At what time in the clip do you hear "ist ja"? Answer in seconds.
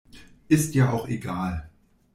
0.47-0.91